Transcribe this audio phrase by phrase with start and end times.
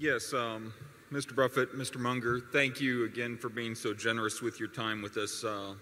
[0.00, 0.34] Yes.
[0.34, 0.74] Um,
[1.12, 1.36] Mr.
[1.36, 1.98] Buffett, Mr.
[1.98, 5.74] Munger, thank you again for being so generous with your time with us uh,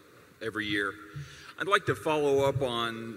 [0.42, 0.92] every year.
[1.58, 3.16] I'd like to follow-up on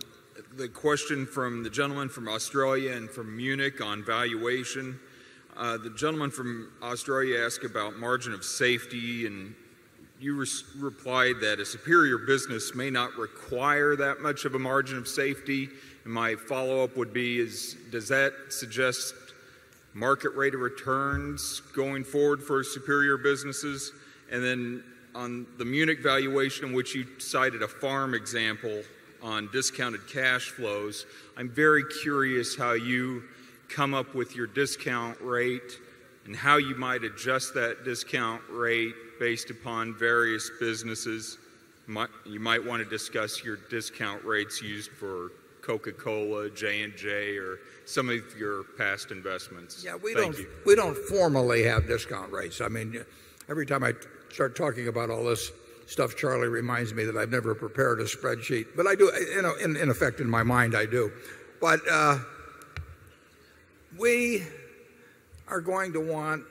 [0.55, 4.97] the question from the gentleman from Australia and from Munich on valuation.
[5.57, 9.53] Uh, the gentleman from Australia asked about margin of safety and
[10.17, 10.45] you
[10.77, 15.67] replied that a superior business may not require that much of a margin of safety.
[16.05, 19.13] And my follow-up would be is does that suggest
[19.95, 23.93] market rate of returns going forward for superior businesses?
[24.31, 24.83] And then
[25.15, 28.83] on the Munich valuation, which you cited a farm example
[29.23, 31.05] on discounted cash flows,
[31.37, 33.23] I'm very curious how you
[33.69, 35.79] come up with your discount rate
[36.25, 41.37] and how you might adjust that discount rate based upon various businesses.
[41.87, 45.31] You might want to discuss your discount rates used for
[45.65, 49.83] Coca Cola, J and J or some of your past investments?
[49.83, 52.61] Yeah, We don't we don't formally have discount rates.
[52.61, 53.03] I mean,
[53.49, 53.93] every time I
[54.31, 55.51] start talking about all this
[55.87, 58.67] stuff, Charlie reminds me that I've never prepared a spreadsheet.
[58.75, 61.11] But I do You know, in effect, in my mind, I do.
[61.59, 62.19] But uh,
[63.97, 64.43] we
[65.47, 66.43] are going to want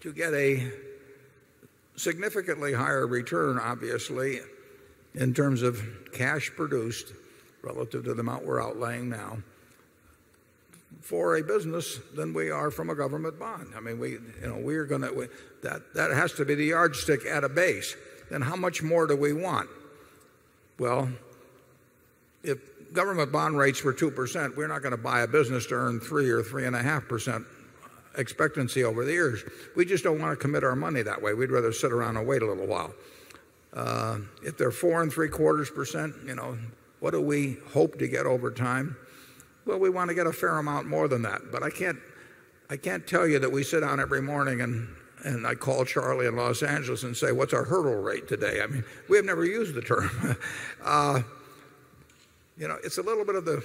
[0.00, 0.70] to get a
[1.96, 4.40] significantly higher return, obviously,
[5.14, 5.82] in terms of
[6.12, 7.12] cash produced
[7.62, 9.38] relative to the amount we're outlaying now
[11.00, 13.68] for a business than we are from a government bond.
[13.76, 15.28] I mean, we you know, we are going to
[15.62, 17.96] that that has to be the yardstick at a base.
[18.30, 19.68] Then how much more do we want?
[20.78, 21.08] Well,
[22.42, 22.58] if
[22.92, 26.30] government bond rates were 2%, we're not going to buy a business to earn 3
[26.30, 27.44] or 3.5%
[28.16, 29.44] expectancy over the years.
[29.76, 31.34] We just don't want to commit our money that way.
[31.34, 32.94] We'd rather sit around and wait a little while.
[33.72, 36.14] Uh, if they're 4.75 quarters percent,
[37.00, 38.96] what do we hope to get over time?
[39.64, 41.52] Well, we want to get a fair amount more than that.
[41.52, 41.98] But I can't
[42.70, 44.88] I can't tell you that we sit down every morning and
[45.24, 48.60] and I call Charlie in Los Angeles and say, what's our hurdle rate today?
[48.62, 50.36] I mean, we have never used the term.
[50.84, 51.22] Uh,
[52.56, 53.64] you know, it's a little bit of the,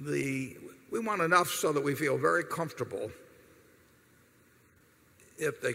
[0.00, 0.56] the
[0.90, 3.10] we want enough so that we feel very comfortable
[5.38, 5.74] if they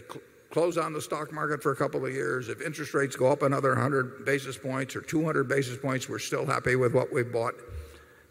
[0.52, 3.42] close on the stock market for a couple of years, if interest rates go up
[3.42, 7.54] another 100 basis points or 200 basis points, we're still happy with what we bought.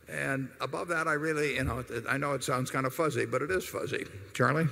[0.08, 3.42] And above that, I really you know, I know it sounds kind of fuzzy, but
[3.42, 4.06] it is fuzzy.
[4.34, 4.68] Charlie?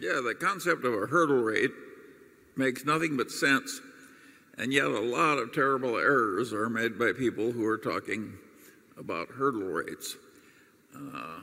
[0.00, 1.72] Yeah, The concept of a hurdle rate
[2.56, 3.80] makes nothing but sense
[4.58, 8.34] and yet a lot of terrible errors are made by people who are talking
[8.98, 10.16] about hurdle rates.
[10.94, 11.38] Uh,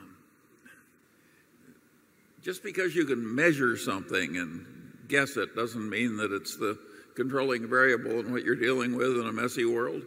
[2.45, 4.67] Just because you can measure something and
[5.07, 6.77] guess it doesn't mean that it's the
[7.15, 10.03] controlling variable in what you're dealing with in a messy world.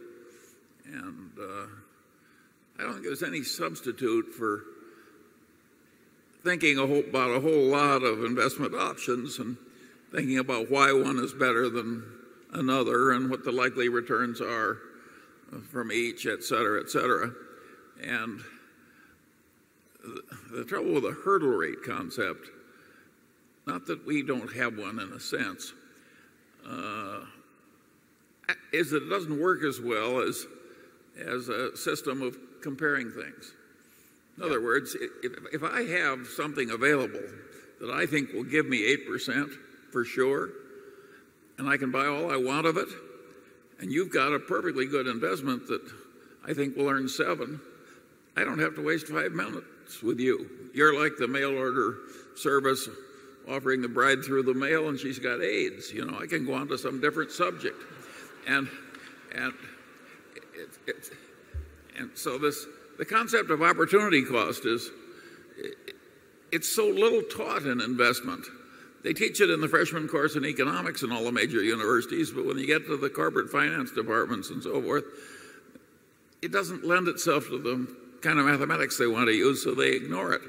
[0.85, 1.65] And uh,
[2.79, 4.63] I don't think there's any substitute for
[6.45, 9.57] thinking about a whole lot of investment options and
[10.13, 12.03] thinking about why one is better than
[12.53, 14.77] another and what the likely returns are
[15.69, 17.31] from each, etcetera, etcetera.
[18.01, 18.39] And
[20.51, 22.49] the trouble with the hurdle rate concept,
[23.67, 25.73] not that we don't have one in a sense,
[26.67, 27.21] uh,
[28.71, 30.45] is that it doesn't work as well as
[31.19, 33.51] as a system of comparing things.
[34.37, 34.95] In other words,
[35.51, 37.21] if I have something available
[37.81, 39.49] that I think will give me 8%
[39.91, 40.49] for sure
[41.57, 42.87] and I can buy all I want of it
[43.79, 45.81] and you've got a perfectly good investment that
[46.47, 47.59] I think will earn 7,
[48.39, 50.49] I don't have to waste 5 minutes with you.
[50.73, 51.97] You're like the mail order
[52.35, 52.87] service
[53.49, 55.91] offering the bride through the mail and she's got AIDS.
[55.91, 57.75] You know, I can go on to some different subject.
[58.47, 58.69] And
[59.35, 59.53] and
[61.97, 62.65] and so this
[62.97, 64.89] the concept of opportunity cost is
[66.53, 68.45] it's so little taught in investment.
[69.03, 72.45] They teach it in the freshman course in economics in all the major universities, but
[72.45, 75.03] when you get to the corporate finance departments and so forth,
[76.41, 79.91] it doesn't lend itself to the kind of mathematics they want to use, so they
[79.91, 80.41] ignore it.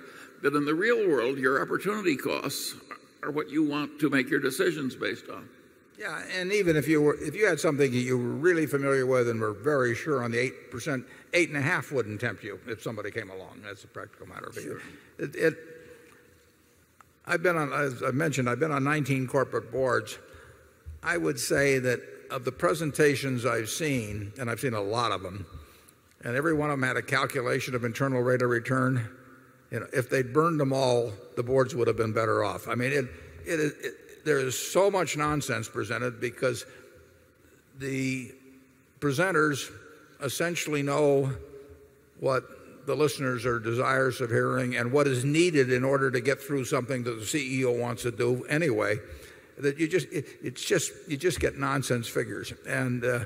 [0.42, 2.74] But in the real world, your opportunity costs
[3.22, 5.48] are what you want to make your decisions based on.
[5.98, 9.04] Yeah, And even if you were if you had something that you were really familiar
[9.04, 13.28] with and were very sure on the 8%, 8.5 wouldn't tempt you if somebody came
[13.28, 13.60] along.
[13.62, 14.50] That's a practical matter.
[14.50, 14.80] Sure.
[15.18, 15.58] It, it,
[17.26, 20.18] I've been on as I mentioned, I've been on 19 corporate boards.
[21.02, 22.00] I would say that
[22.30, 25.44] of the presentations I've seen and I've seen a lot of them
[26.22, 29.08] and every one of them had a calculation of internal rate of return,
[29.70, 32.68] You know, if they burned them all, the boards would have been better off.
[32.68, 33.06] I mean, it,
[33.46, 36.66] it, there is so much nonsense presented because
[37.78, 38.32] the
[38.98, 39.70] presenters
[40.22, 41.32] essentially know
[42.18, 42.44] what
[42.86, 46.64] the listeners are desirous of hearing and what is needed in order to get through
[46.64, 48.98] something that the CEO wants to do anyway,
[49.58, 52.52] that you just, it, it's just, you just get nonsense figures.
[52.66, 53.20] And, uh,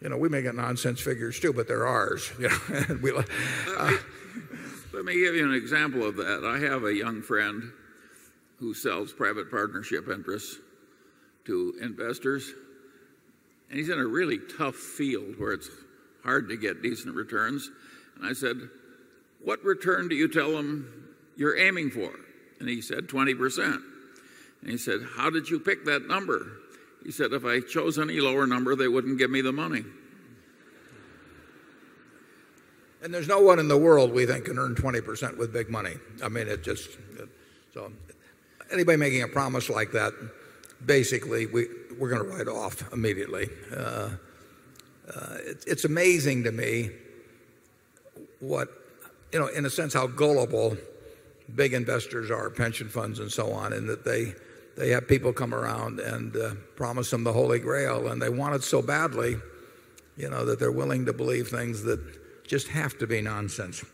[0.00, 2.32] you know, we may get nonsense figures too, but they're ours.
[2.38, 3.92] You know, we, uh,
[4.92, 6.44] Let me give you an example of that.
[6.44, 7.70] I have a young friend
[8.58, 10.56] who sells private partnership interests
[11.46, 12.52] to investors.
[13.68, 15.70] And he's in a really tough field where it's
[16.24, 17.70] hard to get decent returns.
[18.16, 18.56] And I said,
[19.42, 22.12] What return do you tell them you're aiming for?
[22.58, 23.82] And he said, 20%.
[24.62, 26.46] And he said, How did you pick that number?
[27.04, 29.84] He said, If I chose any lower number, they wouldn't give me the money.
[33.02, 35.94] and there's no one in the world we think can earn 20% with big money.
[36.22, 36.98] I mean, it just,
[37.72, 37.90] so
[38.70, 40.12] anybody making a promise like that,
[40.84, 41.66] basically, we,
[41.98, 43.48] we're going to write off immediately.
[43.74, 44.10] Uh,
[45.14, 46.90] uh, it, it's amazing to me
[48.40, 48.68] what,
[49.32, 50.76] you know, in a sense, how gullible
[51.54, 54.34] big investors are, pension funds and so on, and that they,
[54.80, 58.54] they have people come around and uh, promise them the Holy Grail, and they want
[58.54, 59.36] it so badly,
[60.16, 62.00] you know, that they're willing to believe things that
[62.48, 63.84] just have to be nonsense.